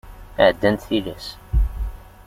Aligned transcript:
Ɛeddant 0.45 0.85
tilas. 0.87 1.27